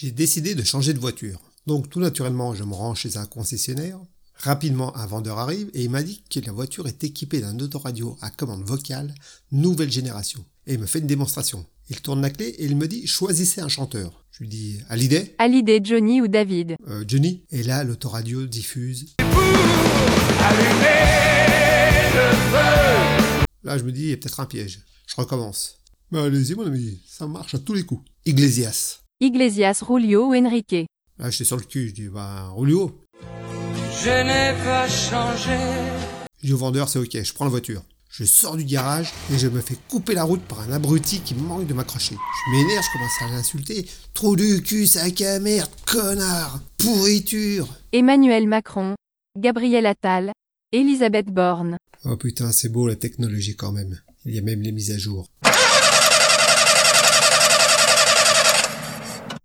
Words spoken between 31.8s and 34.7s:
je dis, bah, Rulio. Je n'ai